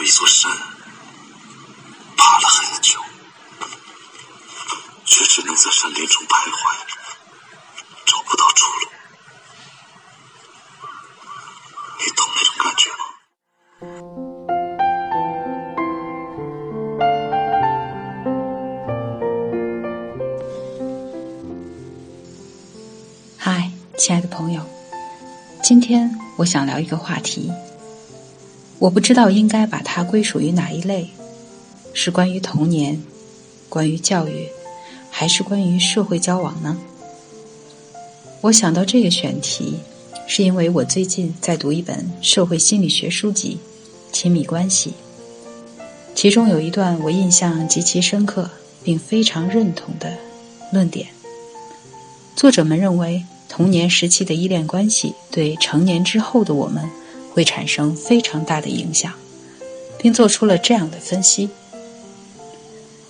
[0.00, 0.50] 有一座山，
[2.16, 2.98] 爬了很久，
[5.04, 6.74] 却只能在山林中徘徊，
[8.06, 8.88] 找不到出路。
[11.98, 13.04] 你懂那种感觉吗？
[23.38, 24.66] 嗨，亲爱的朋友，
[25.62, 27.52] 今天我想聊一个话题。
[28.80, 31.10] 我不知道应该把它归属于哪一类，
[31.92, 33.02] 是关于童年，
[33.68, 34.48] 关于教育，
[35.10, 36.78] 还是关于社会交往呢？
[38.40, 39.74] 我想到这个选题，
[40.26, 43.58] 是因为我最近在读一本社会心理学书籍
[44.16, 44.90] 《亲密关系》，
[46.14, 48.48] 其中有一段我印象极其深刻，
[48.82, 50.16] 并非常认同的
[50.72, 51.08] 论点。
[52.34, 56.88] 作者们认为，童年时期的依恋关系对成年之后的我们
[57.32, 59.12] 会产生非常大的影响，
[59.98, 61.48] 并做出了这样的分析：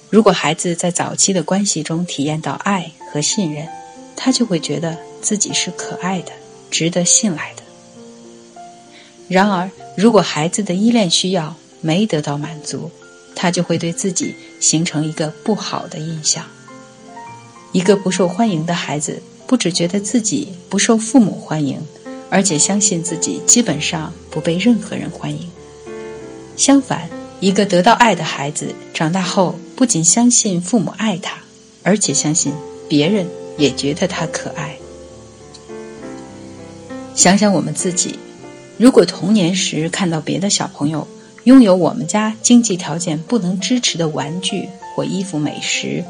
[0.08, 3.66] 如果孩子在早期的关系中体验到爱和信任，
[4.16, 6.32] 他就会觉得自己是可爱的、
[6.70, 7.62] 值得信赖的。
[9.28, 12.90] 然而，如果孩子的依恋需要没得到满足，
[13.34, 16.44] 他就会对自己形成一个不好的印象。
[17.72, 21.80] 一个不受欢迎的孩子，不只觉得自己不受父母欢迎，
[22.30, 25.50] 而且相信自己基本上不被任何人欢迎。
[26.56, 31.38] 相反，一个得到爱的孩子，长大后不仅相信父母爱他，
[31.82, 32.52] 而且相信
[32.88, 33.26] 别人
[33.58, 34.76] 也觉得他可爱。
[37.14, 38.18] 想想我们自己，
[38.78, 41.06] 如果童年时看到别的小朋友
[41.44, 46.04] 拥有我们家经济条件不能支持的玩具或衣服、美食，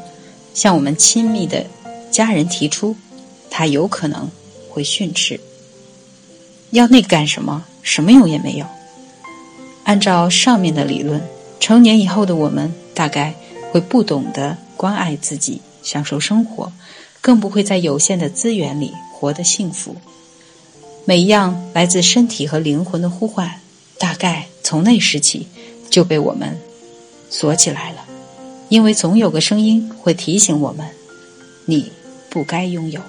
[0.53, 1.65] 向我们亲密的
[2.11, 2.95] 家人提出，
[3.49, 4.29] 他有可能
[4.69, 5.39] 会训斥
[6.71, 7.63] ：“要那个干什么？
[7.83, 8.65] 什么用也没有。”
[9.83, 11.21] 按照上面的理论，
[11.59, 13.33] 成年以后的我们大概
[13.71, 16.71] 会不懂得关爱自己、享受生活，
[17.19, 19.95] 更不会在有限的资源里活得幸福。
[21.03, 23.59] 每一样来自身体和灵魂的呼唤，
[23.97, 25.47] 大概从那时起
[25.89, 26.57] 就被我们
[27.29, 28.05] 锁起来了。
[28.69, 30.87] 因为总有个声音会提醒我们
[31.65, 31.91] ：“你
[32.29, 33.01] 不该拥有。”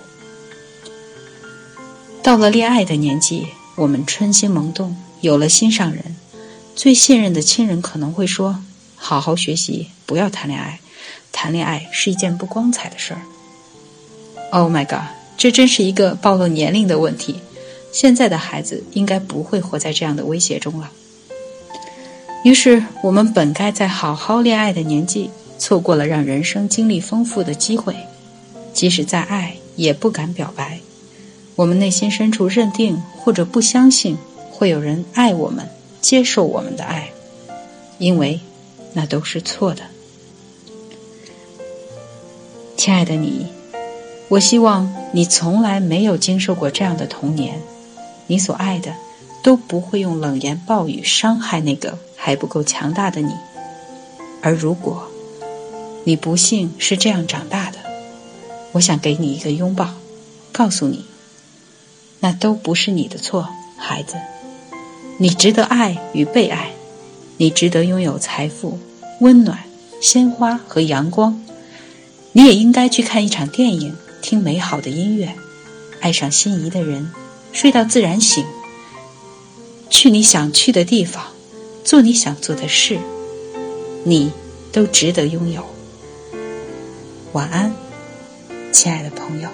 [2.22, 6.16] 到了恋爱的年纪，我们春心萌动，有了心上人，
[6.76, 8.62] 最信任的亲人可能会说
[8.94, 10.78] ：“好好学习，不要谈恋爱。
[11.32, 13.22] 谈恋爱是一件不光彩的事儿。
[14.52, 17.40] ”Oh my god，这真是一个暴露年龄的问题。
[17.90, 20.90] 现在的孩子应该不会活在这样的威胁中了。
[22.44, 25.30] 于是，我们本该在好好恋爱的年纪。
[25.58, 27.94] 错过了让人生经历丰富的机会，
[28.74, 30.80] 即使再爱也不敢表白。
[31.62, 34.18] 我们内心深处认定或者不相信
[34.50, 35.68] 会有人爱我们、
[36.00, 37.12] 接受我们的爱，
[37.98, 38.40] 因为
[38.94, 39.84] 那都是错的。
[42.76, 43.46] 亲爱的你，
[44.26, 47.60] 我希望你从来没有经受过这样的童年，
[48.26, 48.92] 你所爱的
[49.40, 53.32] 都不会用冷言暴语伤害那个还不够强大的你。
[54.42, 55.06] 而如果，
[56.02, 57.78] 你不幸是这样长大的，
[58.72, 59.90] 我想给你一个拥抱，
[60.50, 61.04] 告诉你，
[62.24, 64.14] 那都不是你的错，孩子，
[65.18, 66.70] 你值得爱与被爱，
[67.36, 68.78] 你值得拥有财富、
[69.18, 69.58] 温暖、
[70.00, 71.44] 鲜花和阳光，
[72.30, 75.34] 你也应该去看一场电影，听美好的音乐，
[75.98, 77.10] 爱上心仪的人，
[77.52, 78.44] 睡到自然醒，
[79.90, 81.24] 去你想去的地方，
[81.82, 83.00] 做你想做的事，
[84.04, 84.30] 你
[84.70, 85.64] 都值得拥有。
[87.32, 87.72] 晚安，
[88.70, 89.48] 亲爱的朋友。